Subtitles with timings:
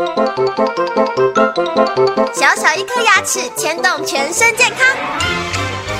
[0.00, 0.06] 小
[2.56, 4.96] 小一颗牙齿牵动全身健康，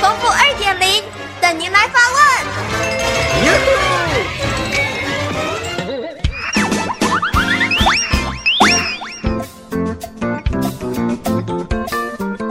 [0.01, 1.05] 丰富二点零
[1.39, 2.19] 等您来发问。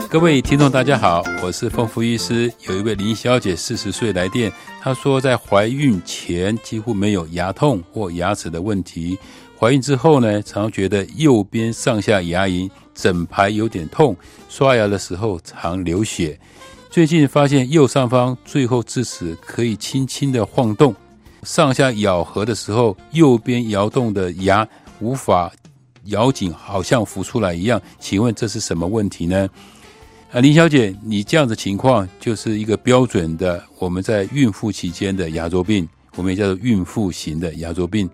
[0.07, 2.53] 各位听众，大家好，我是丰富医师。
[2.67, 4.51] 有一位林小姐，四十岁来电，
[4.83, 9.17] 她说在怀孕前几乎没有牙痛或牙齿的问题。
[9.59, 14.15] 怀孕之后呢，常觉得右边上下牙龈整排有点痛，
[14.47, 16.39] 刷牙的时候常流血。
[16.89, 20.95] 最近发现右上方最后智齿可以轻轻的晃动，
[21.43, 24.65] 上下咬合的时候，右边摇动的牙
[25.01, 25.51] 无法
[26.05, 27.81] 咬紧，好像浮出来一样。
[27.99, 29.49] 请问这是什么问题呢？
[30.31, 38.09] 啊，林小姐，你这样的情况就是一个标准的我们在孕妇期间的牙周病，我们也叫做孕妇型的牙周病。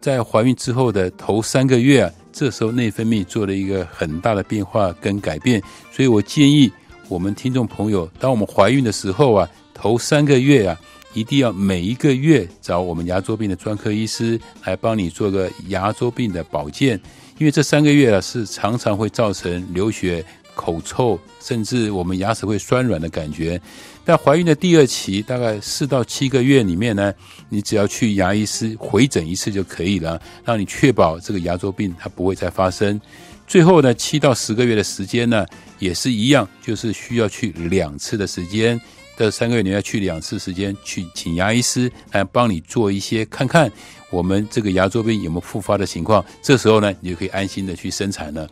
[0.00, 5.62] 在怀孕之后的头三个月啊，这时候内分泌做了一个很大的变化跟改变，
[5.92, 6.70] 所以我建议
[7.08, 10.80] 我们听众朋友，当我们怀孕的时候啊，头三个月啊，
[11.14, 17.00] 一定要每一个月找我们牙周病的专科医师来帮你做个牙周病的保健，
[17.38, 20.24] 因为这三个月啊是常常会造成流血。
[20.58, 23.60] 口臭，甚至我们牙齿会酸软的感觉。
[24.04, 27.14] 但怀孕的第二期，大概四到七个月里面呢，
[27.48, 33.00] 你只要去牙医师回诊一次就可以了，让你确保这个牙周病它不会再发生。
[33.46, 35.46] 最后呢，七到十个月的时间呢，
[35.78, 38.80] 也是一样，就是需要去两次的时间。
[39.16, 43.70] 这三个月你要去两次时间，去请牙医师来帮你做一些看看
[44.10, 46.24] 我们这个牙周病有没有复发的情况。
[46.42, 48.48] 这时候呢，你就可以安心的去生产了。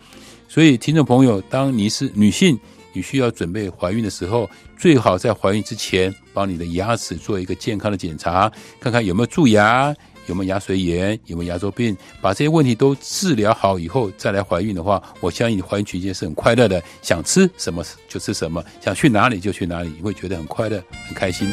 [0.48, 2.58] 所以，听众朋友，当你是女性，
[2.92, 9.94] 你需要准备怀孕的时候，最好在怀孕之前，帮你的牙齿做一个健康的检查，看看有没有蛀牙，
[10.26, 21.52] 有没有牙髓炎，有没有牙周病，把这些问题都治疗好以后，再来怀孕的话，我相信你怀孕期间是很快乐的，想吃什么就吃什么，想去哪里就去哪里，你会觉得很快乐、很开心。